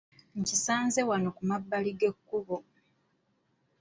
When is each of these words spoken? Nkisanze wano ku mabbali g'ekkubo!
Nkisanze 0.39 0.99
wano 1.09 1.29
ku 1.35 1.41
mabbali 1.49 1.91
g'ekkubo! 1.99 2.57